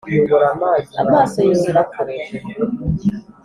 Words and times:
amaso 1.01 1.37
yuzura 1.45 1.79
akanwa. 1.85 2.21